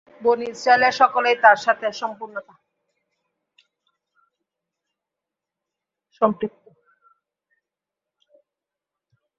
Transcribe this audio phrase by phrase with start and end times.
[0.21, 1.85] বনী ইসরাঈলের সকলেই তার সাথে
[6.21, 6.63] সম্পৃক্ত।